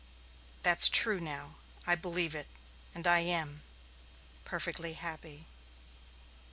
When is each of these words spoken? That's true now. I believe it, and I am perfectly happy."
That's 0.63 0.89
true 0.89 1.19
now. 1.19 1.57
I 1.85 1.93
believe 1.93 2.33
it, 2.33 2.47
and 2.95 3.05
I 3.05 3.19
am 3.19 3.61
perfectly 4.45 4.93
happy." 4.93 5.45